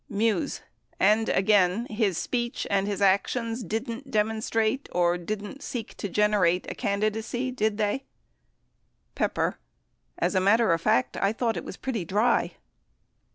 Muse. 0.09 0.61
And 0.99 1.29
again, 1.29 1.85
his 1.85 2.17
speech 2.17 2.65
and 2.71 2.87
his 2.87 3.03
actions 3.03 3.63
didn't 3.63 4.09
demon 4.09 4.41
strate, 4.41 4.89
or 4.91 5.15
didn't 5.15 5.61
seek 5.61 5.95
to 5.97 6.09
generate 6.09 6.65
a 6.71 6.73
candidacy, 6.73 7.51
did 7.51 7.77
[they]? 7.77 8.05
Pepper. 9.13 9.59
As 10.17 10.33
a 10.33 10.39
matter 10.39 10.73
of 10.73 10.81
fact, 10.81 11.17
I 11.17 11.31
thought 11.31 11.55
it 11.55 11.63
was 11.63 11.77
pretty 11.77 12.03
dry 12.03 12.53